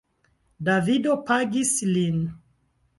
Davido 0.69 1.13
pagis 1.29 1.77
lin. 1.95 2.21